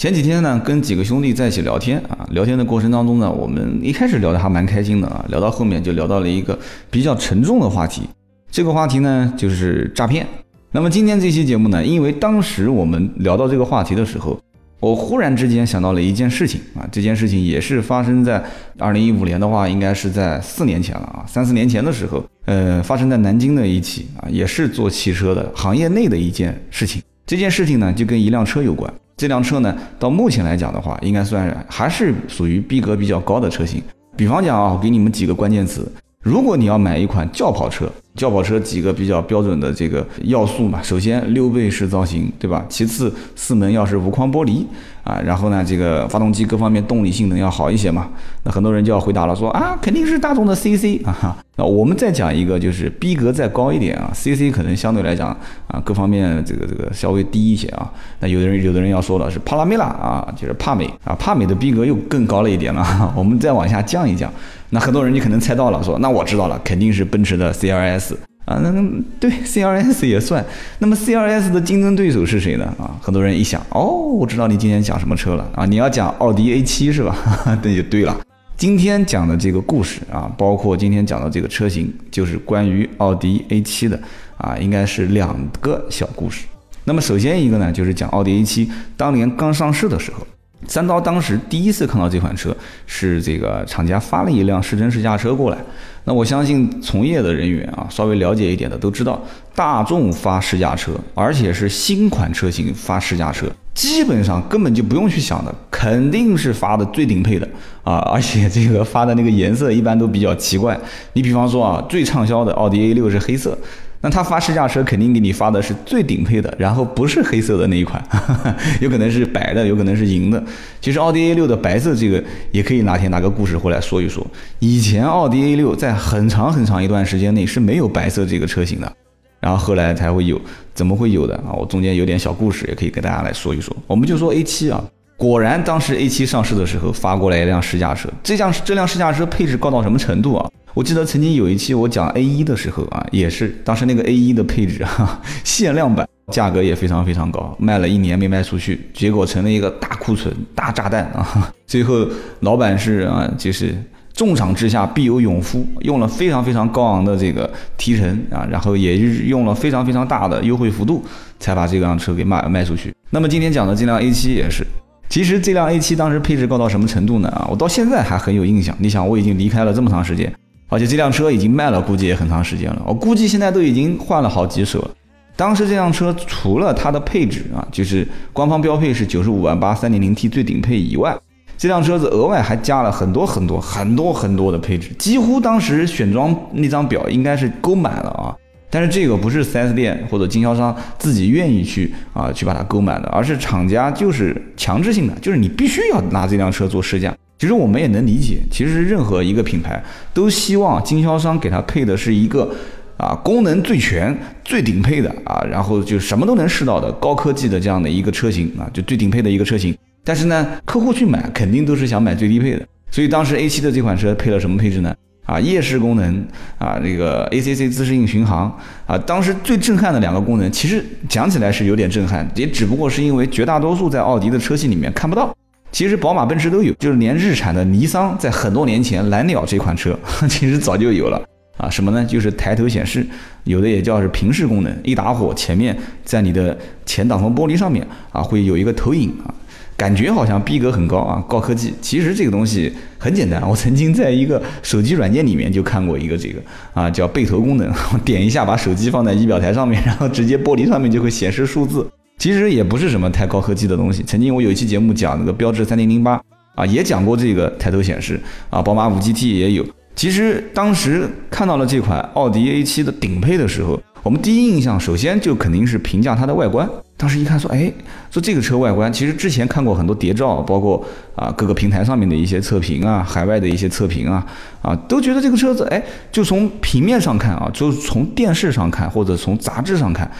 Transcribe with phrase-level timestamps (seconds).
[0.00, 6.58] 前几天呢，跟几个兄弟在一起聊天啊，聊天的过程当中呢，我们一开始聊的还蛮开心的啊，聊到后面就聊到了一个
[6.90, 8.04] 比较沉重的话题，
[8.50, 10.26] 这个话题呢就是诈骗。
[10.72, 14.40] 那么今天这期节目呢，因为当时我们聊到这个话题的时候，
[14.80, 18.42] 我忽然之间想到了一件事情啊，这件事情也是发生在
[18.78, 27.02] 二零一五年的话，应该是在四年前了啊，三四年前的时候，呃，发生在南京的一起啊，也是做汽车的行业内的一件事情。
[27.26, 28.90] 这件事情呢，就跟一辆车有关。
[29.20, 33.82] 这辆车呢，到目前来讲的话，应该算还是属于逼格比较高的车型。
[34.16, 35.86] 比方讲啊，我给你们几个关键词：
[36.22, 42.64] 如果你要买一款轿跑车，轿跑车几个比较标准的这个要素嘛，首先溜背式造型，对吧？
[42.68, 44.64] 其次四门要是无框玻璃。
[45.02, 48.06] 啊，然后呢，这个发动机各方面动力性能要好一些嘛？
[48.44, 51.34] 那很多人就要回答了，说啊，肯定是大众的 CC 啊。
[51.56, 55.28] 那我们再讲一个，就是逼格再高一点啊，CC 可能相对来讲
[55.68, 57.90] 啊，各方面这个这个稍微低一些啊。
[58.20, 62.86] 那有的人有的人要说了，是帕拉梅拉啊，就是帕美啊，帕美的逼格又更高了一点了。
[63.16, 64.30] 我们再往下降一降，
[64.68, 67.99] 那很多人就可能猜到了，说那我知道了，肯定是奔驰的 CLS。
[68.46, 68.82] 啊，那个
[69.20, 70.44] 对，C R S 也算。
[70.78, 72.64] 那么 C R S 的竞争对手是谁呢？
[72.78, 75.64] 啊，很多人一想，哦，我知道你今天讲什么车了啊？
[75.66, 77.16] 你要讲奥迪 A 七是吧？
[77.46, 78.20] 那就对了。
[78.56, 83.98] 今天讲的这个故事啊，包括今天讲的这个车型，就是关于奥迪 A 七的
[84.36, 86.46] 啊，应该是两个小故事。
[86.84, 90.26] 那么首先一个呢，就是讲奥迪 A 七当年刚上市的时候，
[90.66, 92.54] 三刀当时第一次看到这款车，
[92.86, 95.58] 是这个厂家发了一辆试乘试驾车过来。
[96.04, 99.20] 那我相信从业的人员啊，稍微了解一点的都知道，
[99.54, 107.46] 大众发试驾车，而且是新款车型发试驾车，基本上根本就不用去想的，肯定是发的最顶配的
[107.82, 107.98] 啊！
[108.12, 110.78] 而且这个发的那个颜色一般都比较奇怪，
[111.12, 113.56] 你比方说啊，最畅销的奥迪 A 六是黑色。
[114.02, 118.02] 那他发试驾车肯定给你发的是最顶配的，然后不是黑色的那一款，
[118.80, 120.42] 有可能是白的，有可能是银的。
[120.80, 124.26] 其实奥迪 A 六的白色这个也可以哪天拿个故事回来说一说。
[124.58, 128.90] 以前奥迪 A 六在很长很长一段时间内是没有白色这个车型的，
[129.38, 130.40] 然后后来才会有，
[130.72, 131.52] 怎么会有的啊？
[131.52, 133.76] 我中间有点小故事也可以跟大家来说一说。
[133.86, 134.82] 我们就说 A 七啊，
[135.18, 140.50] 果然当时 A 七上市的时候发过来一辆试驾车，这辆这辆试驾车配置高到什么程度啊？
[140.74, 151.52] 我记得曾经有一期我讲 A 一的时候啊，也是当时那个 A 一的配置哈， 限量版，价格也非常非常高，卖了一年没卖出去，结果成了一个大库存、大炸弹啊！
[151.66, 152.06] 最后
[152.40, 153.74] 老板是啊，就是
[154.14, 161.04] 重赏之下必有勇夫，用了非常非常高昂的这个提成啊，然后也是用了非常非常大的优惠幅度，
[161.40, 162.94] 才把这辆车给卖卖出去。
[163.10, 164.64] 那么今天讲的这辆 A 七也是，
[165.08, 167.28] 其实这辆 A 七当时配置高到什么程度呢？
[167.30, 168.76] 啊，我到现在还很有印象。
[168.78, 170.32] 你想，我已经离开了这么长时间。
[170.70, 172.82] 而且这辆车已经卖了，估计也很长时间了。
[172.86, 174.90] 我估计现在都已经换了好几手了。
[175.36, 181.18] 当时这辆车除了它的配置啊，就是官方标配是九十五万八三点零 T 最顶配以外，
[181.58, 188.36] 这辆车子额外还加了很多很多很多很多的配置，几乎当时选装那张表应该是勾满了啊。
[188.72, 197.12] 但是这个不是 4S 店或者经销商自己愿意去啊去把它勾满的，而是厂家就是强制性的，就是你必须要拿这辆车做试驾。
[197.40, 202.54] 其实我们也能理解，其实任何一个品牌都希望经销商给他配的是一个
[202.98, 204.14] 啊功能最全、
[204.44, 209.74] 最顶配的啊，然后就什么都能试到的高科技的这样的一个车型啊，就最顶配的一个车型。
[210.04, 212.66] 但是呢，客户去买肯定都是想买最低配的。
[212.90, 214.94] 所以当时 A7 的这款车配了什么配置呢？
[215.24, 216.22] 啊，夜视功能
[216.58, 218.98] 啊，那个 ACC 自适应巡航啊。
[218.98, 225.34] 当时最震撼的两个功能，其实讲起来是有点震撼，也只不过是因为绝大多数在奥迪的车系里面看不到。
[225.72, 231.22] 其实宝马、奔驰都有，就是连日产的尼桑在很多年前蓝鸟这款车， 其实早就有了
[231.56, 231.70] 啊。
[231.70, 232.04] 什么呢？
[232.04, 233.06] 就是抬头显示，
[233.44, 239.30] 有的也叫是平视功能，一打火前面在你的前挡风玻璃上面啊会有一个投影啊，
[239.76, 241.72] 感觉好像逼格很高啊，高科技。
[241.80, 246.40] 其实这个东西很简单，我曾经在一个手机软件里面就看过一个这个
[246.74, 247.72] 啊叫背投功能，
[248.04, 251.86] 点一下把手机放在仪表台上面，然后直接玻璃上面就会显示数字。
[252.20, 254.02] 其实也不是什么太高科技的东西。
[254.02, 256.20] 曾经我有一期节目讲那个标致三零零八
[256.54, 258.20] 啊，也讲过这个抬头显示
[258.50, 259.64] 啊，宝马五 GT 也有。
[259.96, 266.68] 其实当时看到了这款奥迪 A 七的顶配的时候，我们第一印象首先就肯定是评价它的外观。
[266.98, 267.72] 当时一看说，哎，
[268.10, 270.84] 说这个车外观，其实之前看过很多谍照，包括
[271.16, 274.26] 啊各个平台上面的一些测评啊，海外的一些测评啊，
[274.60, 275.82] 啊都觉得这个车子，哎，
[276.12, 280.10] 就从平面上看啊，就从电视上看或者从杂志上看。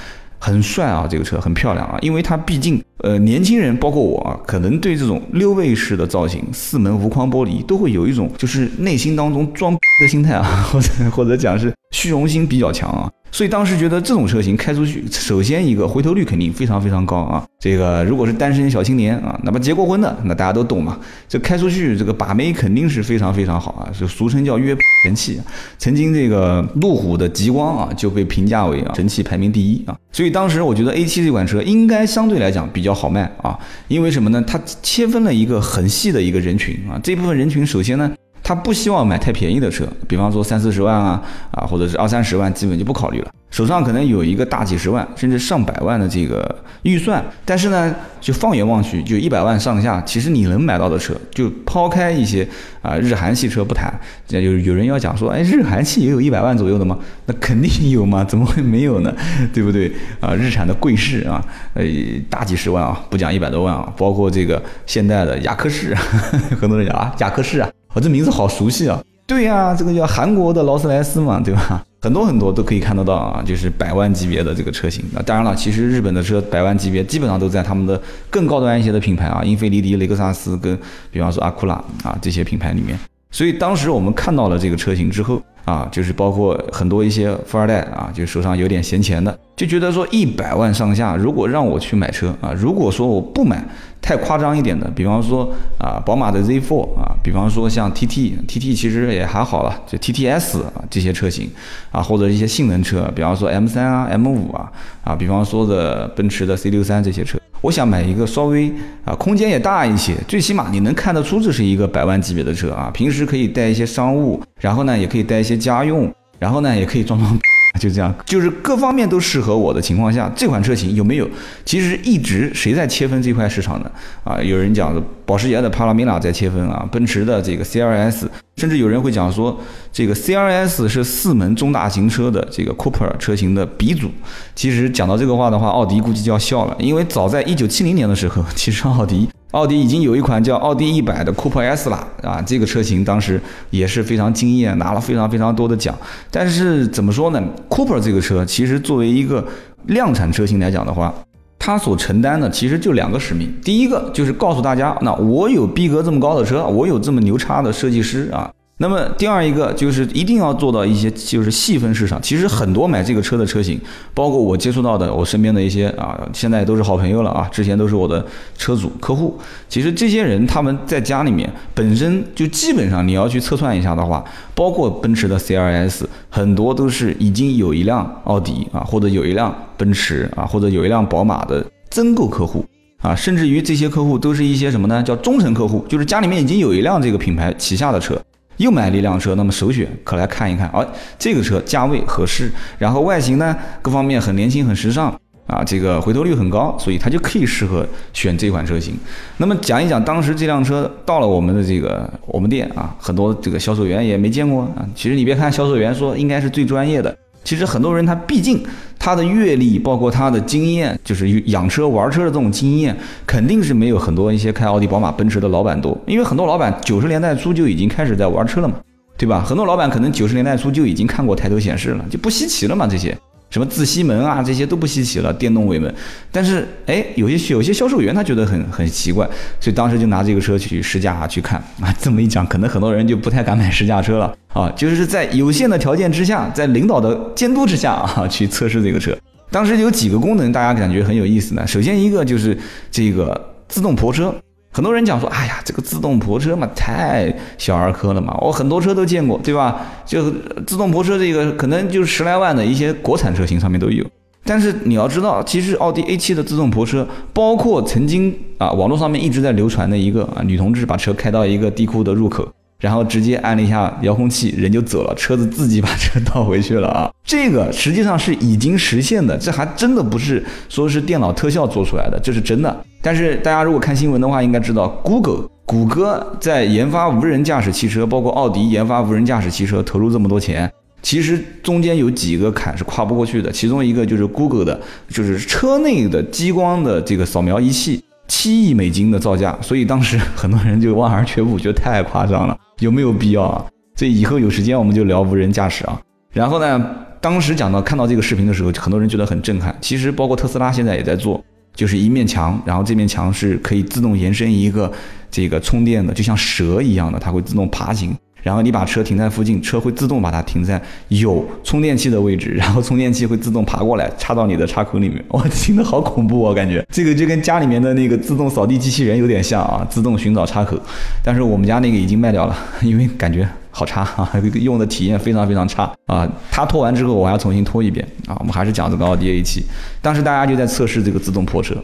[0.40, 13.10] 很帅啊，这个车很漂亮啊，因为它毕竟，呃，年轻人包括我啊，可能对这种六位式的造型、四门无框玻璃都会有一种就是内心当中装的心态啊， 或者或者讲是虚荣心比较强啊。
[13.32, 17.46] 所以当时觉得这种车型开出去，首先一个回头率肯定非常非常高啊。
[17.60, 20.98] 这个如果是单身小青年啊，那么结过婚的，那大家都懂嘛。
[21.28, 25.40] 这开出去这个把妹肯定是非常非常好啊，就俗称叫约神器。
[25.78, 29.96] 曾经这个路虎的极光啊就被评价为啊神器排名第一啊。
[30.12, 33.58] 所以当时我觉得 A 七这款车应该相对来讲比较好卖啊，
[33.88, 34.42] 因为什么呢？
[34.46, 38.12] 它切分了一个很细的一个人群啊，这部分人群首先呢。
[38.50, 43.30] 他不希望买太便宜的车，比方说三四十万啊，啊或者是二三十万，基本就不考虑了。
[43.48, 46.52] 手上可能有一个大几十万，甚至上百万的这个
[46.82, 52.44] 预算，但是呢，就放眼望去，就一百万上下，其实你能买到的车，就抛开一些
[52.82, 53.88] 啊日韩系车不谈，
[54.26, 56.98] 有有人要讲说，哎，日韩系也有一百万左右的吗？
[57.26, 59.14] 那肯定有嘛，怎么会没有呢？
[59.54, 59.92] 对不对？
[60.18, 61.40] 啊，日产的贵士啊，
[61.74, 61.84] 呃，
[62.28, 65.94] 大几十万啊，不讲一百多万啊，包括这个现代的雅克士，
[66.60, 67.70] 很多人讲啊，雅克士啊。
[67.92, 69.02] 我这名字好熟悉啊！
[69.26, 71.84] 对呀，这个叫韩国的劳斯莱斯嘛，对吧？
[72.00, 75.04] 很多很多都可以看得到啊，就是百万级别的这个车型。
[75.12, 78.00] 那当然了，其实日本的车百万级别基本上都在他们的
[78.30, 80.78] 更高端一些的品牌啊，英菲尼迪、雷克萨斯跟
[81.10, 82.98] 比方说阿库拉啊这些品牌里面。
[83.30, 85.40] 所以当时我们看到了这个车型之后。
[85.66, 93.62] 啊，就是包括很多一些富二代啊，就手上有点闲钱的，就觉得说一百万上下，如果让我去买车啊，如果说我不买
[94.00, 95.48] 太夸张一点的，比方说
[95.78, 101.48] 啊，宝马的 Z4 啊，比方说像 TT，TT 其实也还好了，就 TTS 啊这些车型
[101.92, 104.72] 啊，或者一些性能车，比方说 M3 啊、M5 啊，
[105.04, 107.38] 啊，比方说的奔驰的 C63 这些车。
[107.60, 108.72] 我想买一个稍微
[109.04, 117.38] 啊空间也大一些，最起码你能看得出这是一个百万级别的车啊，平时可以带一些商务，然后呢也可以带一些家用，然后呢也可以装装。
[117.78, 121.28] 就这样，就是各方面都适合我的情况下，这款车型有没有？
[121.64, 123.90] 其实一直谁在切分这块市场呢？
[124.24, 124.92] 啊，有人讲
[125.24, 128.26] 保时捷的帕拉梅拉在切分啊，奔驰的这个 CLS，
[128.56, 129.58] 甚至有人会讲说，
[129.92, 134.10] 这个 CLS 是四门中大型车的这个 Cooper 车型的鼻祖。
[134.54, 139.28] 其实讲到这个话的话，奥迪估计就要笑了，因为早在一九七零年的时候，其实奥迪。
[139.52, 145.92] 奥迪已经有一款叫奥迪一百的 Cooper S 了啊，这个车型当时也是非常惊艳，拿了非常非常多的奖。
[146.30, 149.44] 但是怎么说呢？Cooper 这个车其实作为一个
[149.86, 151.12] 量产车型来讲的话，
[151.58, 153.52] 它所承担的其实就两个使命。
[153.64, 158.48] 第一个就是告诉大家，那我有逼格这么高的车，我有这么牛叉的设计师啊。
[158.82, 162.18] 那么第二一个就是一定要做到一些就是细分市场。
[162.22, 163.78] 其实很多买这个车的车型，
[164.14, 168.24] 包括我接触到的我身边的一些啊，现在都是好朋友了啊，之前都是我的
[168.56, 169.38] 车主客户。
[169.68, 174.24] 其实这些人他们在家里面本身就基本上你要去测算一下的话，
[174.54, 182.64] 包括奔驰的 CLS，很多都是已经有一辆奥迪啊，或者有一辆奔驰啊，或者有一辆宝马的增购客户
[183.02, 185.02] 啊，甚至于这些客户都是一些什么呢？
[185.02, 188.18] 叫忠诚客户，就是家里面已经有一辆这个品牌旗下的车。
[188.60, 190.86] 又买了一辆车，那么首选可来看一看，啊，
[191.18, 195.10] 这个车价位合适，然后外形呢各方面很年轻很时尚
[195.46, 198.94] 啊，这个回头率很高，所以它就可以适合选这款车型。
[199.38, 204.86] 那么讲一讲当时这辆车到了我们的这个我们店啊，很多这个销售员也没见过啊。
[204.94, 207.16] 其实你别看销售员说应该是最专业的。
[207.42, 208.62] 其实很多人他毕竟
[208.98, 215.96] 他的阅历，包括他的经验，就是养车玩车的这种经验，肯定是没有很多一些开奥迪、宝马、奔驰的老板多。
[216.06, 218.74] 因为很多老板九十年代初就已经开始在玩车了嘛，
[219.16, 219.42] 对吧？
[219.42, 223.16] 很多老板可能九十年代初就已经看过抬头显示了，就不稀奇了嘛，这些。
[223.50, 225.92] 什么自吸门啊，这些都不稀奇了，电动尾门。
[226.30, 229.28] 但是，哎，有些有些销售员他觉得很很奇怪，
[229.60, 231.92] 所以当时就拿这个车去试驾啊去看 啊。
[232.00, 234.70] 这么一讲，可能很多人就不太敢买试驾车了啊。
[234.76, 239.16] 就是在有限的条件之下，在领导的监督之下 啊，去测试这个车。
[239.50, 241.66] 当时有几个功能，大家感觉很有意思呢。
[241.66, 242.56] 首先一个就是
[242.88, 244.32] 这个自动泊车。
[244.72, 248.36] 很多人讲说，哎呀，这个自动泊车嘛，太小儿科了嘛。
[248.40, 249.84] 我很多车都见过，对吧？
[250.06, 250.30] 就
[250.66, 254.04] 自动泊车这个，可能就十来万的一些国产车型上面都有。
[254.44, 262.48] 但是你要知道，其实奥迪 A7 的自动泊车，包括曾经啊网络上面一直在流传的一个啊女同志把车开到一个地库的入口。
[262.80, 267.10] 然后直接按了一下遥控器，人就走了，车子自己把车倒回去了啊！
[267.22, 272.84] 这个实际上是已经实现的，这还真的不是说是电脑特效做出来的，这是真的。
[273.02, 280.70] 但是大家如果看新闻的话，应该知道，Google 谷歌在研发无人驾驶汽车，包括奥迪研发无人驾驶汽车投入这么多钱，
[281.02, 293.66] 其实中间有几个坎是跨不过去的，其中一个就是 Google 的，就是车内的激光的这个扫描仪器，七亿美金的造价，所以当时很多人就望而却步，觉得太夸张了，有没有必要啊？
[293.96, 296.00] 所以以后有时间我们就聊无人驾驶啊。
[296.32, 299.76] 然后呢，当时讲到看到这个视频的时候，很多人觉得很震撼。
[299.80, 301.44] 其实包括特斯拉现在也在做，
[301.74, 304.90] 就是一面墙，然后这面墙是可以自动延伸一个
[305.28, 308.16] 这个充电的，就像蛇一样的，它会自动爬行。
[308.42, 315.22] 然后你把车停在附近，车会自动把它停在有充电器的位置，然后充电器会自动爬过来插到你的插口里面。
[315.30, 320.78] 哇，听得好恐怖啊感觉这个就跟家里面的那个自动扫地机器人有点像啊，自动寻找插口。
[321.22, 326.28] 但是我们家那个已经卖掉了，因为感觉好差啊，用的体验非常非常差啊。
[326.50, 328.36] 它拖完之后我还要重新拖一遍啊。
[328.40, 329.62] 我们还是讲这个奥迪 A7，
[330.00, 331.76] 当时大家就在测试这个自动泊车。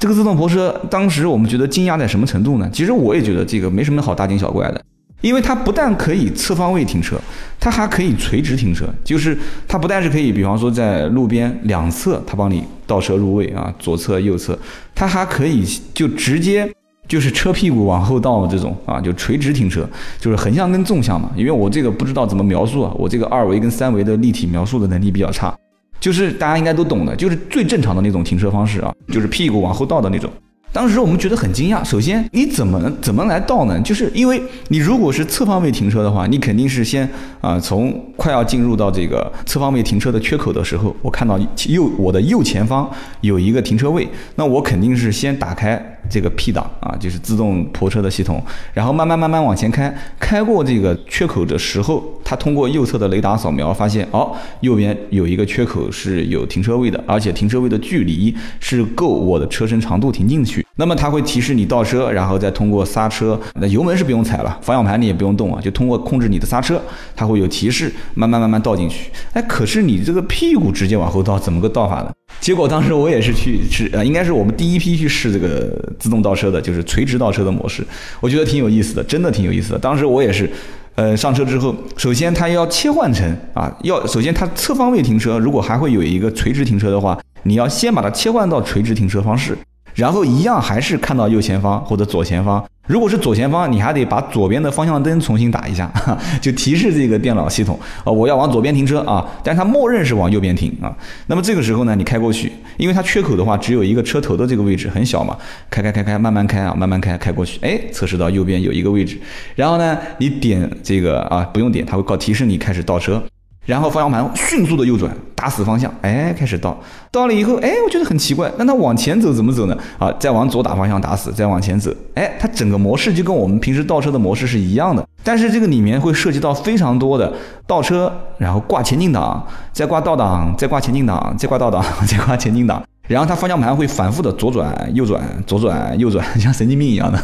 [0.00, 2.70] 这个自动泊车当时我们觉得惊讶在什么程度呢？
[2.72, 4.80] 其实我也觉得这个没什么好大惊小怪的。
[5.20, 7.20] 因为它不但可以侧方位停车，
[7.58, 8.86] 它还可以垂直停车。
[9.02, 14.58] 就是它不但是可以，比方说在路边两侧，它帮你倒车入位啊，左侧、右侧，
[14.94, 16.70] 它还可以就直接
[17.08, 19.88] 就是车屁股往后倒这种啊，就垂直停车，
[20.20, 21.30] 就是横向跟纵向嘛。
[21.34, 25.52] 因为我这个不知道怎么描述啊，我这个二维跟三维的立体描述的能力比较差，
[25.98, 30.30] 就是大家应该都懂的，就是最正常的那种停车方式啊，就是屁股往后倒的那种。
[30.72, 31.82] 当时我们觉得很惊讶。
[31.82, 33.80] 首先，你怎么怎么来倒呢？
[33.80, 37.08] 就是因为你如果是侧方位停车的话，你肯定是先
[37.40, 42.88] 啊，从快要进入到这个侧方位停车的缺口的时候，我看到右我的右前方
[43.22, 48.42] 有一个停车位，那我肯定是先打开这个 P 档啊，就是自动泊车的系统，
[48.74, 60.66] 然后慢慢慢慢往前开，开过这个缺口的时候，它通过右侧的雷达扫描发现，哦，右边有一个缺口是有停车位的，而且停车位的距离是够我的车身长度停进去。
[60.76, 66.80] 那么它会提示你倒车，然后再通过刹车，那油门是不用踩了，方向盘你也不用动啊，就通过控制你的刹车，
[67.16, 69.10] 它会有提示，慢慢慢慢倒进去。
[69.32, 72.10] 哎，可是你这个屁股直接往后倒，怎么个倒法呢？
[72.48, 77.86] 结果当时我也是去试，呃，应该是我们第一批去试这个自动倒车的，就是垂直倒车的模式，
[78.20, 79.78] 我觉得挺有意思的，真的挺有意思的。
[79.78, 80.50] 当时我也是，
[80.94, 89.54] 呃，上车之后，首先它要切换成啊，要首先它侧方位停车，如果还会有一个垂直停车的话，你要先把它切换到垂直停车方式。
[89.94, 95.88] 然后一样还是看到右前方或者左前方，如果是左前方，你还得把左边的方向灯重新打一下，
[96.42, 100.90] 就提示这个电脑系统啊，我要往左边停车啊，但它默认是往右边停啊。
[101.26, 105.36] 那么这个时候呢，你开过去，因为它缺口的话只有一个车头的这个位置很小嘛，
[105.70, 109.18] 开开开开，慢慢开啊，慢慢开，开过去，哎，测试到右边有一个位置，
[109.54, 113.22] 然后呢，你点这个啊，不用点，它会告提示你开始倒车。
[113.68, 116.74] 然后方向盘迅速的右转，打死方向，哎，开始倒，
[117.12, 119.76] 倒了以后，哎，我觉得很奇怪，那它往前走怎么走呢？
[119.98, 127.30] 啊，再往左打方向打死，再往前走，哎，它整个模式就跟我们平时倒车的模式是一样的，但是这个里面会涉及到非常多的
[127.66, 137.22] 倒车，然后挂前进档，再挂倒档，再挂前进档，再挂倒档， 再挂前进档，然后它方向盘会反复的左转右转，左转右转， 像神经病一样的，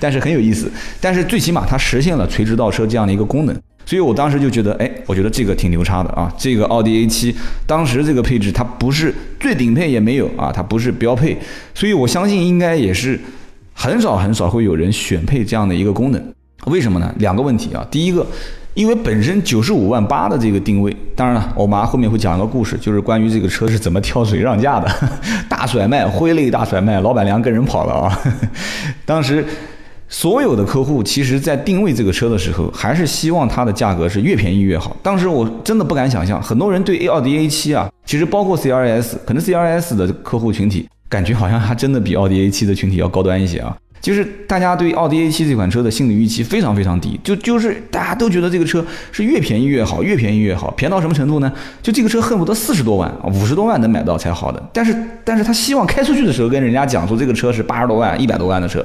[0.00, 3.54] 但是很有意思，但是最起码它实现了垂直倒车这样的一个功能。
[3.88, 6.30] 所以我当时就觉得，哎，我觉得这个挺牛叉的啊！
[6.36, 7.34] 这个奥迪 A7
[7.66, 11.34] 当时这个配置，它不是最顶配也没有啊，它不是标配，
[11.72, 13.18] 所以我相信应该也是
[13.72, 16.22] 很少很少会有人选配这样的一个功能。
[16.66, 17.10] 为什么呢？
[17.16, 17.82] 两个问题啊。
[17.90, 18.26] 第一个，
[18.74, 24.86] 因为本身九十五万八的这个定位，当然了，我妈后面会讲一个故事，就是关于这个车是怎么跳水让价的，
[25.48, 28.20] 大甩卖，挥泪大甩卖，老板娘跟人跑了啊！
[29.06, 29.42] 当时。
[30.08, 34.96] 所有的客户其实，在定位这个车的时候，还是希望它的价格是越便宜越好。
[35.02, 43.76] 当时我真的不敢想象，很多人对奥迪 A7 啊，其实包括 CRS，可能 CRS 的客户群体感觉好像还真的比奥迪 A7 的群体要高端一些啊。
[44.00, 51.52] 就是大家对奥迪 A7 这款车的心理预期非常非常低，就就是大家都觉得这个车是越便宜越好，越便宜越好，便宜到什么程度呢？
[51.82, 54.70] 就这个车恨不得四十多万啊，五十多万能买到才好的。
[54.72, 58.82] 但是，但是他希望开出去的时候跟人家讲说这个车是八十多万、一百多万的车，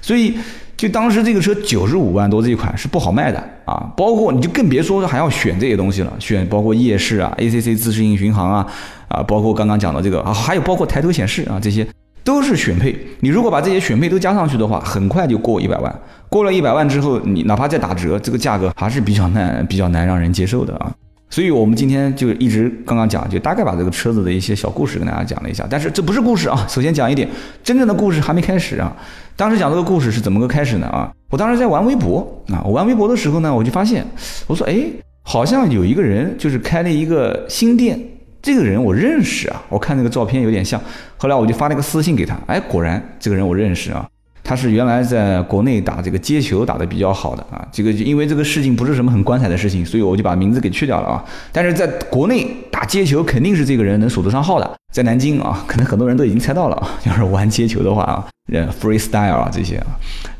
[0.00, 0.34] 所以。
[0.76, 8.66] 就当时这个车九十五万多这一款是不好卖的啊，包括你就更别说还要选这些东西了，选包括夜视啊、ACC 自适应巡航啊，
[9.08, 11.86] 啊，包括刚刚讲的这个啊，还有包括抬头显示啊，这些
[12.24, 12.96] 都是选配。
[13.20, 16.00] 你如果把这些选配都加上去的话，很快就过一百万。
[16.28, 20.92] 过了一百万之后，你哪怕再打折，这个价格还是比较难、比较难让人接受的啊。
[21.30, 25.66] 所以我们今天就一直刚刚讲，就大概把这个车子的一些小故事跟大家讲了一下。
[25.68, 27.28] 但是这不是故事啊， 首先讲一点，
[27.62, 28.96] 真正的故事还没开始啊。
[29.36, 30.86] 当时讲这个故事是怎么个开始呢？
[30.86, 34.06] 啊，我当时在玩微博啊，我玩微博的时候呢，我就发现，
[34.46, 34.76] 我说，哎，
[35.22, 37.98] 好像有一个人就是开了一个新店，
[38.40, 40.80] 这个人我认识啊，我看那个照片有点像。
[41.16, 44.08] 后来我就发了个私信给他，哎，果然这个人我认识啊。
[44.44, 47.66] 他是原来在国内打这个街球打得比较好的啊。
[47.72, 51.24] 这个因为这个事情不是什么很光彩的事情，所以我就把名字给去掉了啊。
[51.50, 56.90] 但是在国内打街球肯定是这个人能数得上号的，在南京啊， 可能很多人都已经猜到了啊。
[57.06, 59.86] 要是玩街球的话啊，呃，freestyle 啊这些啊。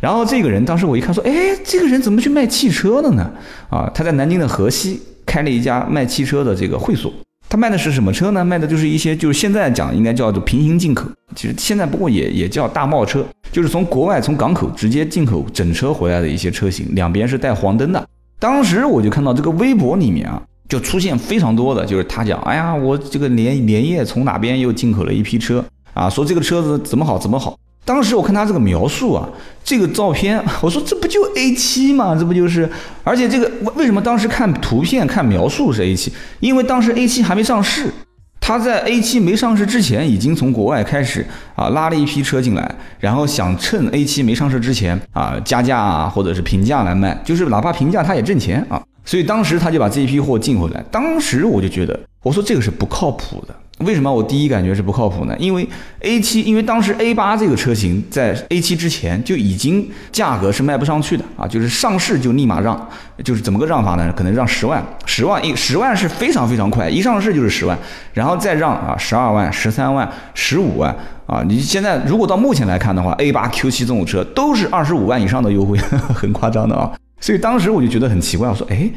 [0.00, 1.32] 然后这个人当时我一看说，哎，
[1.64, 3.30] 这个人怎么去卖汽车的呢？
[3.70, 7.10] 啊，他在南京的河西开了一家卖汽车的这个会所。
[7.54, 8.44] 他卖的是什么车呢？
[8.44, 18.08] 卖的就是一些，就是现在讲应该叫做平行进口，其实现在不过也也叫大贸车，就是从国外从港口直接进口整车回来的一些车型，两边是带黄灯的。
[18.40, 27.56] 当时我就看到这个微博里面啊，就出现非常多的，就是他讲，哎呀，我这个连连夜从哪边又进口了一批车啊，说这个车子怎么好怎么好。
[27.84, 29.28] 当时我看他这个描述啊，
[29.62, 32.16] 这个照片， 我说这不就 A7 吗？
[32.18, 32.68] 这不就是？
[33.02, 36.10] 而且这个为为什么当时看图片看描述是 A7？
[36.40, 37.92] 因为当时 A7 还没上市，
[38.40, 48.82] 他在 A7 没上市之前，已经从国外开始啊拉了一批车进来，然后想趁 A7 没上市之前啊加价啊或者是平价来卖，就是哪怕平价他也挣钱啊。
[49.04, 53.54] 所以当时他就把这一批货进回来，当时我就觉得，我说这个是不靠谱的。
[53.78, 55.34] 为什么我第一感觉是不靠谱呢？
[55.36, 55.68] 因为
[56.00, 62.88] A 七因为当时 A 八这个车型在 A 七之前就已经价格是卖不上去的啊，就是上市就立马让，
[63.24, 64.12] 就是怎么个让法呢？
[64.16, 67.76] 可能让十万，十万一十万是非常非常快，一上市就是十万，
[68.12, 70.94] 然后再让啊十二万、十三万、十五万
[71.26, 71.42] 啊。
[71.44, 75.76] 你现在如果到目前来看的话，A 八、Q 七这种车都是二十五万以上的优惠，
[76.14, 76.92] 很夸张的啊。
[77.20, 78.88] 所以当时我就觉得很奇怪，我说哎。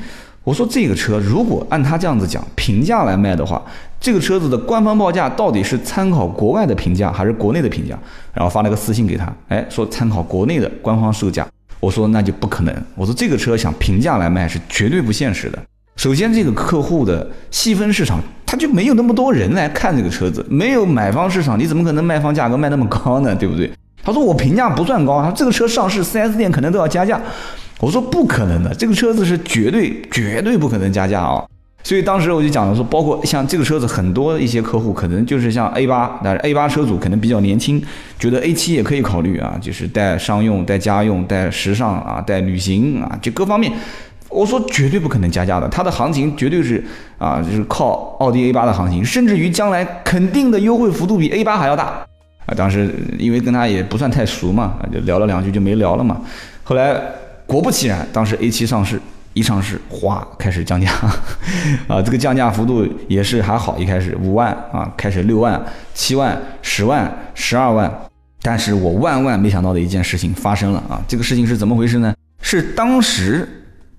[0.48, 3.62] 我说这个车如果按他这样子讲平价来卖的话，
[4.00, 8.00] 这个车子的官方报价到底是参考国外的评价还是国内的评价？
[8.34, 11.46] 然后发了个私信给他，哎，说参考国内的官方售价。
[11.82, 12.74] 我说那就不可能。
[12.96, 15.60] 我说这个车想平价来卖是绝对不现实的。
[15.98, 23.36] 首先，这个客户的细分市场他就没有那么多人来看这个车子，没有买方市场，你怎么可能卖方价格卖那么高呢？
[23.36, 23.70] 对不对？
[24.02, 27.20] 他说我评价不算高啊，这个车上市 4S 店可能都要加价。
[27.80, 31.46] 我说不可能的，这个车子是绝对绝对不可能加价啊！
[31.84, 37.82] 所以当时我就讲了说，包括像这个车子，很多一些客户可能就是像 A 八，但是 A 八车主可能比较年轻，
[38.20, 43.72] 觉得 A 七也可以考虑啊，就是带商用、带家用、带时尚啊、带旅行啊，就各方面。
[44.28, 46.84] 我说绝对不可能加价的，它的行情绝对是
[47.20, 52.06] 啊，就是靠奥迪 A 八的行情，甚至于将来肯定的优惠幅度比 A 八还要大
[52.48, 52.56] 啊！
[52.58, 56.20] 当时因为跟他也不算太熟嘛，就聊了两句就没聊了嘛。
[56.64, 57.00] 后来。
[57.48, 59.02] 果不其然，当时 A7 上市，
[59.34, 60.92] 一上市，哗，开始降价，
[61.88, 65.60] 啊，这个降价幅度也是还好，一开始五万啊，开始六万、
[65.94, 67.90] 七万、十万、十二万，
[68.42, 72.14] 但是我万万没想到的一件事情发生了啊，这个事情是怎么回事呢？
[72.42, 73.48] 是当时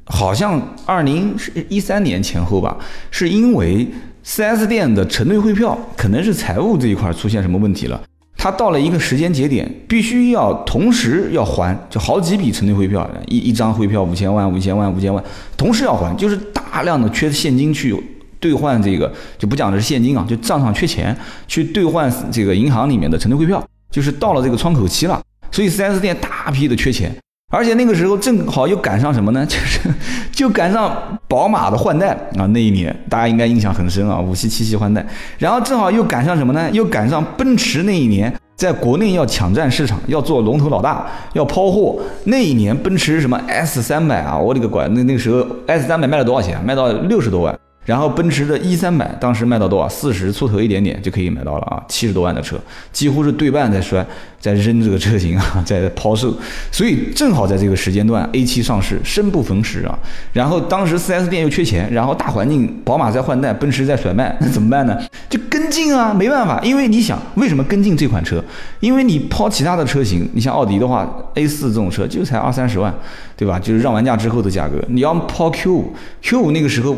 [0.05, 1.35] 好像二零
[1.69, 2.77] 一三年前后吧，
[3.11, 3.89] 是因为
[4.25, 8.03] 4S 店的承兑汇票可能是财务这一块出现什么问题了。
[8.40, 15.22] 他到了一个时间节点，必须要同时要还，就好几笔承兑汇票，一一张汇票五千万、五千万、五千万，
[15.57, 17.94] 同时要还，就是大量的缺现金去
[18.38, 21.14] 兑换这个，就不讲的是现金啊，就账上缺钱
[21.48, 25.20] 去兑换这个银行里面的承兑汇票，就是到了这个窗口期了，
[25.51, 27.12] 所以 4S 店大批的缺钱。
[27.51, 29.45] 而且那个时候正好又赶上什么呢？
[29.49, 29.81] 就是
[30.31, 35.05] 就赶上宝马的换代啊，那一年大家应该印象很深啊，五系七系换代。
[35.39, 36.71] 然后正好又赶上什么呢？
[36.73, 41.99] 又赶上奔驰那一年在国内要抢占市场，要做龙头老大，要抛货。
[42.25, 44.87] 那一年奔驰什么 S 三百啊，我勒个乖！
[44.89, 46.63] 那那个时候 S 三百卖了多少钱？
[46.63, 47.59] 卖到六十多万。
[47.88, 49.88] 然后奔驰的 E 三百当时卖到多少？
[49.88, 52.61] 四十出头一点点就可以买到了啊，七十多万的车，
[52.92, 54.07] 几乎是对半在摔，
[54.38, 56.37] 在扔这个车型啊， 在抛售。
[56.70, 59.98] 所以正好在这个时间段，A7 上市，生不逢时啊。
[60.35, 64.94] 然后当时 4S 店又缺钱，然后大环境，宝马在换代，奔驰在甩卖，那怎么办呢？
[65.31, 68.44] 就跟进啊，没办法，因为你想，为什么跟进这款车？
[68.81, 72.94] 因为你抛其他的车型，你像奥迪的话，A4 这种车就才二三十万，
[73.35, 73.59] 对吧？
[73.59, 74.77] 就是让完价之后的价格。
[74.88, 76.94] 你要抛 Q5，Q5 那个时候。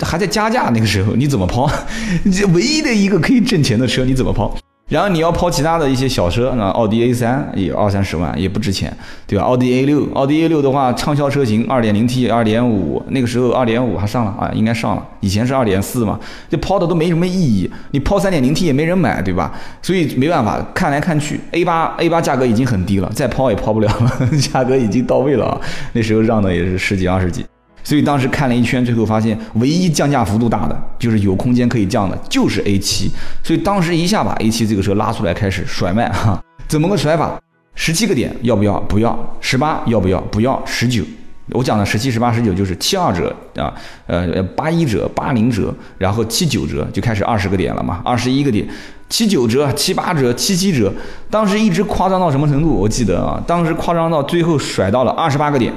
[0.00, 1.70] 还在加价那个时候，你怎么抛？
[2.32, 4.54] 这唯一的一个可以挣钱的车，你怎么抛？
[4.86, 8.94] 然后你要抛其他的一些小车，那奥迪 A 三也二三十万，也不值钱，
[9.26, 9.42] 对吧？
[9.42, 15.02] 奥迪 A 六，奥迪 A 六的话，畅销车型，二点零 T、二点五，那个时候二点五还上了啊，应该上了。
[15.20, 17.68] 以前是二点四嘛，这抛的都没什么意义。
[17.92, 19.50] 你抛三点零 T 也没人买，对吧？
[19.80, 25.58] 所以没办法，看来看去，A 八 A 八价格已经很低了，再抛也抛不了了， 价格已经到位了啊。
[25.94, 27.42] 那时候让的也是十几二十几。
[27.84, 33.08] 所以当时看了一圈，最后发现唯一降价幅度大的，就是有空间可以降的，就是 A7。
[33.44, 37.38] 所以当时一下把 A7 这个车拉出来开始甩卖哈，怎么个甩法？
[37.74, 38.80] 十七个点要不要？
[38.80, 39.36] 不要。
[39.40, 40.20] 十八要不要？
[40.22, 40.60] 不要。
[40.64, 41.04] 十九。
[41.50, 43.70] 我讲的十七、十八、十九就是七二折啊，
[44.06, 48.66] 呃，八一折、八零折，然后七九折就开始二十个点了嘛，二十一个点，
[49.10, 50.90] 七九折、七八折、七七折，
[51.28, 52.70] 当时一直夸张到什么程度？
[52.70, 55.70] 我记得啊，当时夸张到最后甩到了二十八个点，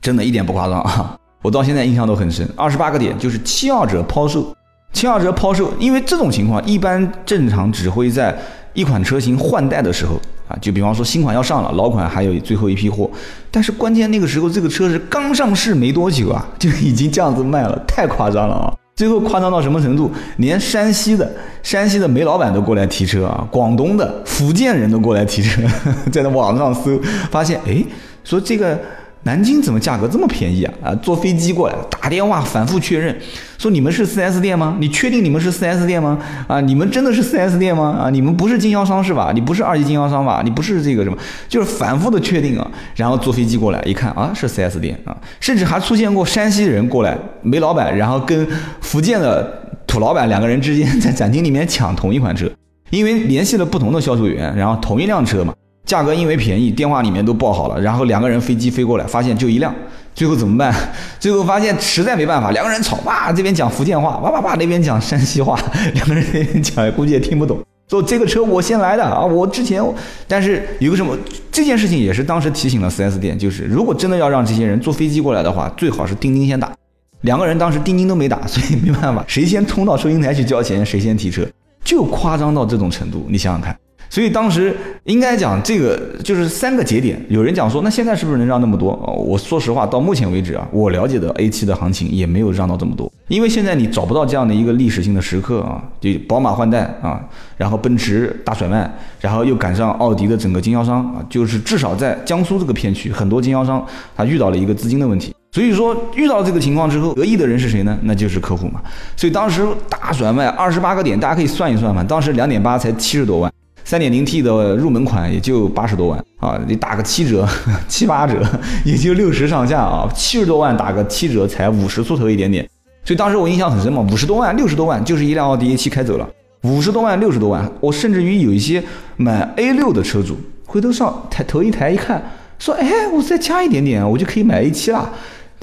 [0.00, 1.14] 真的一点不夸张啊！
[1.44, 4.56] 我到现在印象都很深，二十八个点就是七二折抛售，
[4.94, 8.34] 七二折抛售，因为这种情况一般正常只会在
[8.72, 10.14] 一款车型换代的时候
[10.48, 13.10] 啊，就比方说新款要上了，老款还有最后一批货，
[13.50, 18.72] 但是关键那个时候这个车是刚上市没多久啊，就已经这样子卖了，太夸张了啊！
[18.96, 20.10] 最后夸张到什么程度？
[20.38, 21.30] 连山西的
[21.62, 25.60] 山西的煤老板都过来提车啊，广东的、福建人都过来提车，
[26.10, 26.98] 在那网上搜，
[27.30, 27.84] 发现哎，
[28.24, 28.80] 说这个。
[29.24, 30.74] 南京怎么价格这么便宜啊？
[30.84, 33.16] 啊，坐飞机过来，打电话反复确认，
[33.56, 34.76] 说你们是 4S 店吗？
[34.78, 36.18] 你确定你们是 4S 店吗？
[36.46, 37.96] 啊，你们真的是 4S 店吗？
[38.02, 39.32] 啊，你们不是经销商是吧？
[39.34, 40.42] 你不是二级经销商吧？
[40.44, 41.16] 你不是这个什么？
[41.48, 48.46] 就是反复的确定啊，然后坐飞机过来一看啊，是 4S 店啊，甚至还出现过山西人过来，煤老板，然后跟
[48.82, 52.50] 福建的土老板两个人之间在展厅里面抢同一款车，
[52.90, 55.54] 因为联系了不同的销售员，然后同一辆车嘛。
[55.84, 59.74] 价格因为便宜，电话里面都报好了，然后两个人飞机飞过来，发现就一辆，
[60.14, 60.74] 最后怎么办？
[61.20, 65.58] 最后发现实在没办法，两个人吵，哇，这边讲福建话，哇哇哇，那边讲山西话，
[65.94, 67.58] 两个人那边讲估计也听不懂。
[67.90, 69.82] 说这个车我先来的啊，我之前，
[70.26, 71.14] 但是有个什么，
[71.52, 76.72] 这件事情也是当时提醒了 4S 店，就是如果真的要让这些人坐飞机过来的话，最好是钉钉先打。
[77.20, 81.46] 两个人当时钉钉都没打，所以没办法，谁先冲到收银台去交钱，谁先提车，
[81.84, 83.76] 就夸张到这种程度，你想想看。
[84.14, 84.72] 所以当时
[85.06, 88.92] 应该讲这个就是三个节点，有人讲说，那现在是不是能让那么多？
[89.26, 97.20] 我说实话，到目前为止啊，我了解的 A7 的行情也没有让到这么多，因为现在你找不到这样的一个历史性的时刻啊，就宝马换代啊，
[97.56, 103.84] 然后奔驰大甩卖，然后又赶上奥迪的整个经销商啊，就是至少在江苏这个片区，很多经销商
[104.16, 107.98] 他遇到了一个资金的问题，所以说遇到这个情况之后，得益的人是谁呢？
[108.02, 108.80] 那就是客户嘛。
[109.16, 113.52] 所以当时大甩卖二十八个点，大家可以算一算嘛，当时两点八才七十多万。
[113.94, 117.48] 三点零 T 的入门款也就八十多万啊，你打个七折、
[117.86, 118.44] 七八折，
[118.84, 120.10] 也就六十上下啊。
[120.12, 122.68] 七十多万打个七折，才五十出头一点点。
[123.04, 126.28] 所以当时我印象很深嘛，五十多万、六十多万就是一辆奥迪 A7 开走了。
[126.62, 128.82] 五十多万、六十多万，我甚至于有一些
[129.16, 132.20] 买 A6 的车主，回头上抬头一抬一看，
[132.58, 135.08] 说：“哎，我再加一点点，我就可以买 A7 了。”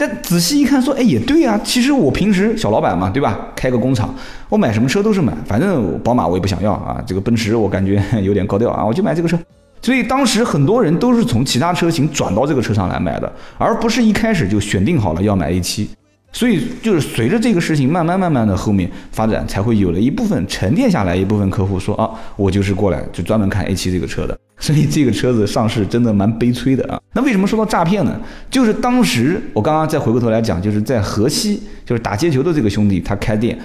[0.02, 1.60] 但仔细一看，说，哎，也对啊。
[1.64, 3.38] 其实我平时小老板嘛，对吧？
[3.56, 4.12] 开个工厂，
[4.50, 7.00] 我买什么车都是买，反正宝马我也不想要啊。
[7.06, 9.38] 这个奔驰我感觉有点高调啊，我就买这个车。
[9.80, 15.86] 所以当时很多人都是从其他车型转到这个车上来买的，而不是一开始就选定好了要买 A7。
[16.32, 24.38] 所以就是随着这个事情慢慢慢慢的后面发展，才会有了一部分沉淀下来一部分客户说啊，我就是过来就专门看 A 七这个车的。
[24.62, 27.02] 所以这个车子上市真的蛮悲催的啊！
[27.14, 28.16] 那为什么说到诈骗呢？
[28.48, 33.58] 就是当时我刚刚再回过头来讲，就是在河西，就是打街球的这个兄弟，他开店。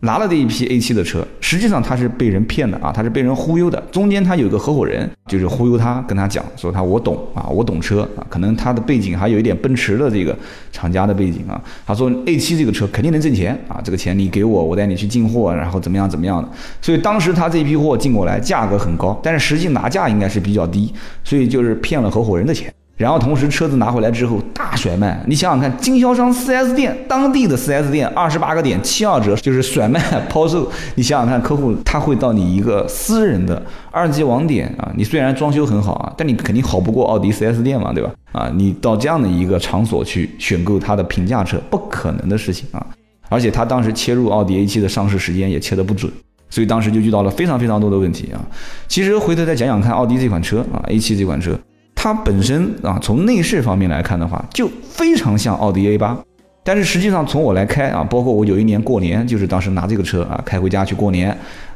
[0.00, 3.78] 拿了这一批 A7 的车，实际上他是被人骗的啊，他是被人忽悠的。
[3.92, 10.34] 中间他有个合伙人，就是忽悠他，跟他讲说他我懂啊，我懂车啊，可能他的背景还有一点奔驰的这个
[10.72, 11.60] 厂家的背景啊。
[11.86, 16.48] 他说 A7 这个车肯定能挣钱啊，这个钱你给我，我带你去进货，然后怎么样怎么样的。
[16.80, 20.90] 所以当时他这批货进过来，价格很高，但是实际拿价应该是比较低，
[21.22, 22.72] 所以就是骗了合伙人的钱。
[23.00, 38.10] 然后同时车子拿回来之后大甩卖，你想想看，经销商 4S 店当地的 4S 店二十八个点七二折就是甩卖抛售，你想想看，客户他会到你一个私人的二级网点啊，你虽然装修很好啊，但你肯定好不过奥迪 4S 店嘛，对吧？
[38.32, 42.86] 啊，你到这样的一个场所去选购他的平价车，不可能的事情啊！
[43.30, 46.12] 而且他当时切入奥迪 A7 的上市时间也切得不准，
[46.50, 48.38] 所以当时就遇到了非常非常多的问题啊。
[48.86, 51.58] 其实回头再讲讲看，奥迪这款车啊，A7 这款车。
[52.02, 56.18] 它本身啊，从内饰方面来看的话，就非常像奥迪 A 八，
[56.64, 61.28] 但是实际上从我来开啊，包括我有一年过年，就是当时拿这个车啊开回家去过年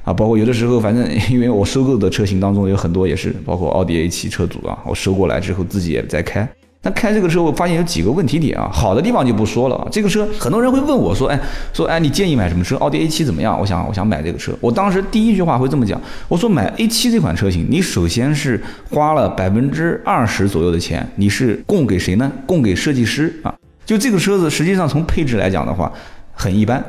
[0.02, 6.48] 啊，包括有的时候反正因为我收购的车型当中有很多也是包括奥迪 A 七车主啊，我收过来之后自己也在开。
[6.85, 9.88] 那开这个车，我发现有几个问题点啊，好的地方就不说了啊。
[9.90, 11.40] 这个车很多人会问我说，哎，
[11.73, 12.77] 说哎，你建议买什么车？
[12.77, 13.59] 奥迪 A7 怎么样？
[13.59, 14.53] 我想，我想买这个车。
[14.61, 22.31] 我当时第一句话会这么讲，我说买 A7 这款车型，你首先是花了百分之二十左右的钱，你是供给谁呢？
[22.47, 23.55] 供给设计师啊。
[23.87, 25.90] 就这个车子，实际上从配置来讲的话，
[26.35, 26.85] 很一般，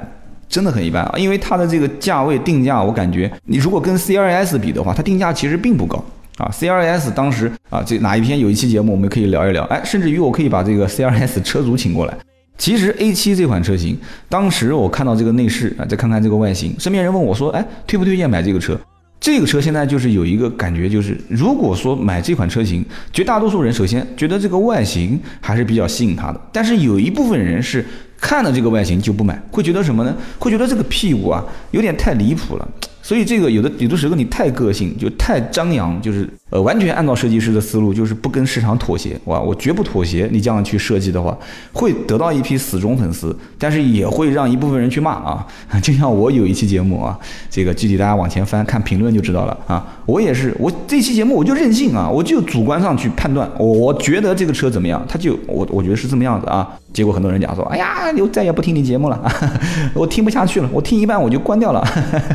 [0.49, 1.13] 真的很一般啊。
[1.17, 6.03] 因为它的这个价位定价，我感觉你如果跟 C R S 比的话，它定价其实并不高。
[6.37, 9.63] 啊，C R S 当时啊，这哪一天有一期节目，我们可以聊一聊。
[9.65, 12.17] 哎，甚至于我可以把这个 C R S 车主请过来。
[12.57, 13.97] 其实 A 七这款车型，
[14.29, 18.79] 当时我看到这个内饰啊，再看看这个外形，身边人问我说，哎，推不推荐买这个车？
[19.19, 27.83] 这个车现在就是有一个感觉，就是如果说买这款车型，绝大多数人首先觉得这个外形还是比较吸引他的，但是有一部分人是
[28.25, 30.11] 看了这个外形就不买，会觉得什么呢？
[30.39, 32.67] 会觉得这个屁股啊有点太离谱了。
[33.03, 40.27] 所以这个有的有的时候你太个性，就太张扬，就是呃完全按照设计师的思路，就是不跟市场妥协，哇，我绝不妥协。
[40.31, 41.37] 你这样去设计的话，
[41.71, 45.45] 会得到一批死忠粉丝，但是也会让一部分人去骂啊。
[45.83, 47.15] 就像我有一期节目啊，
[47.47, 49.85] 这个具体大家往前翻看评论就知道了啊。
[50.07, 56.67] 我也是，我这期节目我就任性啊，我就主观上去判断，我我觉得这个车怎么样，他就我我觉得是这么样子啊。
[56.95, 59.31] 结果很多人讲说，哎呀，我再也不听你节目了，
[59.93, 61.81] 我听不下去了，我听一半我就关掉了。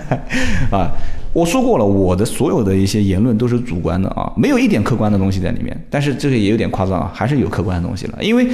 [0.70, 0.90] 啊，
[1.32, 5.74] 我说过了，我的所有的一些言论都是主观的啊，没有一点客观的东西在里面。
[5.88, 8.46] 但是这个也有点夸张啊，还是有客观的东西了，因为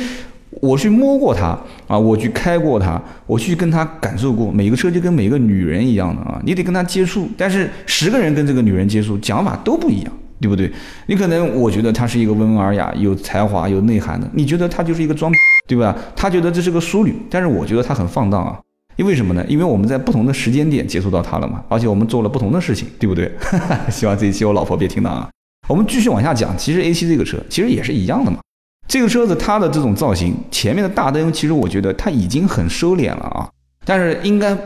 [0.61, 4.53] 我去摸过它啊，我去开过它，我去跟它感受过。
[4.53, 7.29] 每个车就跟每个女人一样的啊，你得跟她接触。
[7.37, 10.71] 但是十个人跟这个女人接触，讲法都不一样，对不对？
[11.09, 15.33] 你可能我觉得她是一个温文尔雅、有才华、有内涵的，你觉得她就是一个装。
[15.67, 15.97] 对吧？
[16.15, 18.59] 他觉得这是个淑女，但是我觉得他很放荡啊。
[18.97, 19.45] 因为什么呢？
[19.47, 23.31] 因为我们在不同的时间点接触到他了嘛，而且我们做了不同的事情，对不对？
[23.91, 25.29] 希望这一期我老婆别听到啊。
[25.69, 28.39] 我们继续往下讲，其实 A7 这个车其实也是一样的嘛。
[28.89, 33.51] 这个车子它的这种造型，前面的大灯其实我觉得它已经很收敛了啊，
[33.85, 34.57] 但是应该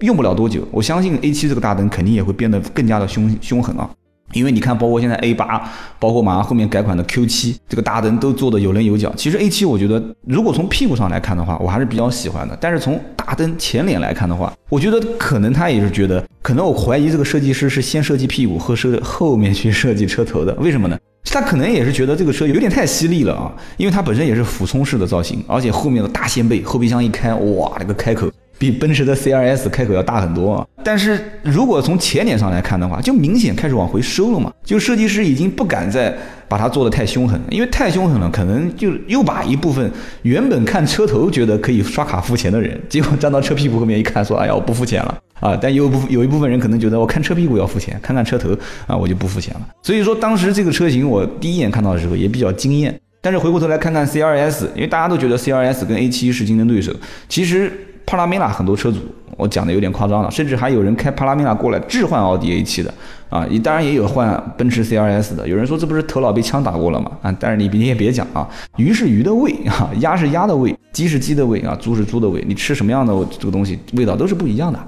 [0.00, 3.90] 用不了多久，我相信 A7 这个大灯肯定也会变得更加的凶凶狠啊。
[4.32, 9.12] 因为你看，包括现在 A 八，包括马上后面改款的 Q 七，这个大灯都做的有棱有角。
[9.16, 12.56] 其实 A 七，我觉得如果从屁股上来看的话，我还是比较喜欢的。
[12.60, 20.54] 但是从大灯前脸来看的话，我觉得可能他也是觉得，可能我怀疑这个设计师是先设计屁股后设后面去设计车头的。
[20.60, 20.98] 为什么呢？
[21.24, 28.28] 他可能也是觉得这个车有点太犀利了啊，因为它本身也是俯冲式的造型，而且后面的大掀背，后备箱一开，哇，那个开口。
[28.60, 30.66] 比奔驰的 C R S 开口要大很多啊！
[30.84, 34.52] 但是如果从前脸上来看的话，就明显开始往回收了嘛。
[34.62, 36.14] 就设计师已经不敢再
[36.46, 39.90] 把它做的太凶狠，因为太凶狠了，可能就又把一部分
[40.24, 48.54] 原本看车头觉得可以刷卡付钱的人，结果站到车屁股后面一看，说：“哎呀，我不付钱了啊！”但有部有一部分人可能觉得，我看车屁股要付钱，看看车头
[48.86, 49.66] 啊，我就不付钱了。
[49.82, 52.94] 所以说，当时这个车型我第一眼看到的时候也比较惊艳。
[53.22, 56.92] 但是回过头来看看 C R S，因为大家都觉得 C R S 跟 A7 是竞争对手，
[57.26, 57.72] 其实。
[58.10, 58.98] 帕拉梅拉很多车主，
[59.36, 62.92] 我讲的有点夸张了，甚至还有人开帕拉梅拉过来置换奥迪 A 七的
[63.28, 65.46] 啊，你当然也有换奔驰 C R S 的。
[65.46, 67.12] 有人说这不是头脑被枪打过了吗？
[67.22, 74.78] 啊，但是你你也别讲啊，鱼是鱼的胃啊，鸭是鸭的胃，鸡是鸡的胃啊，猪是猪的胃，你吃什么样的这个东西，味道都是不一样的。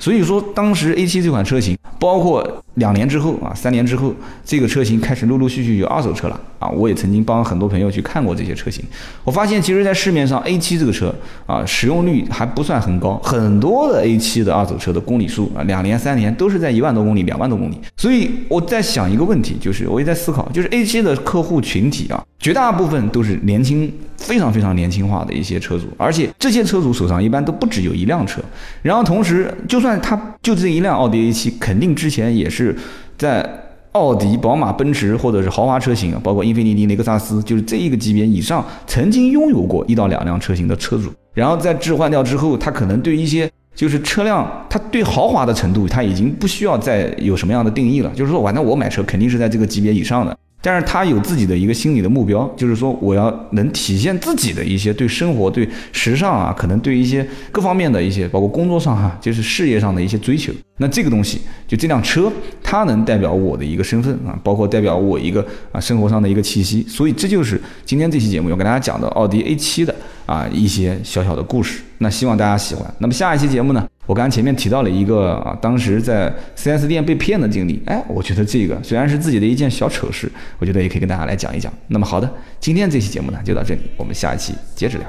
[0.00, 2.42] 所以说，当时 A7 这款车型，包括
[2.76, 6.66] 两年之后啊，三年之后，这个车型开始陆陆续续有二手车了啊。
[6.70, 8.82] 我也曾经帮很多朋友去看过这些车型，
[9.24, 11.14] 我发现其实，在市面上 A7 这个车
[11.46, 17.78] 啊，使用率还不算很高，很多的 A7 的二手车的公里数啊，两年三年都是在一万多公里、两万多公里。
[18.00, 23.92] 所以我在想一个问题，就是我也在思考，就是 A7 的客户群体啊，绝大部分都是年轻。
[24.16, 28.40] 非常非常年轻化的一些车主，而且这些车主手上一般都不只有一辆车，
[28.82, 32.76] 然后同时，就算他就这一辆奥迪 A7，肯定之前也是
[33.16, 33.44] 在
[33.92, 50.36] 奥迪、宝马、奔驰或者是豪华车型啊，包括英菲尼迪、雷克萨斯，就是这一个级别以上，曾经拥有过一到两辆车型的车主，然后在置换掉之后，他可能对一些就是车辆，它对豪华的程度，它已经不需要再有什么样的定义了，就是说，反正我买车肯定是在这个级别以上的。
[50.62, 60.52] 但是他有自己的一个心理的目标，就是说我要能体现自己的一些对生活、对时尚啊，可能对一些各方面的一些，包括工作上哈，就是事业上的一些追求。
[60.76, 62.30] 那这个东西，就这辆车，
[62.62, 66.82] 它能代表我的一个身份啊，包括代表我一个啊生活上的一个气息。
[66.88, 69.94] 所以这就是今天这期节目要跟大家讲的奥迪 A7 的
[70.26, 71.80] 啊一些小小的故事。
[71.98, 72.94] 那希望大家喜欢。
[72.98, 73.86] 那么下一期节目呢？
[74.10, 77.80] 我刚前面提到了一个啊，当时在 4S 店被骗的经历。
[77.86, 81.72] 哎，我觉得这个虽然是自己的一件小丑事，我觉得也可以跟大家来讲一讲。
[81.86, 85.06] 那么好的，今天这期节目呢就到这里，我们下一期接着聊。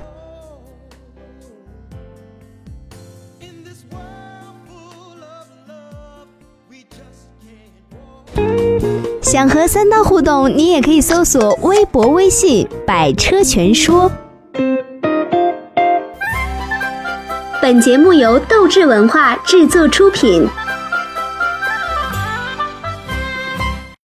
[9.24, 14.12] 想和三刀互动，你也可以搜索微博、微信“百车全说”。
[17.72, 20.46] 本节目由斗志文化制作出品。